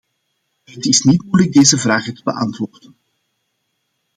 Het 0.63 0.85
is 0.85 1.01
niet 1.01 1.23
moeilijk 1.23 1.51
deze 1.53 1.77
vragen 1.77 2.13
te 2.13 2.23
beantwoorden. 2.23 2.95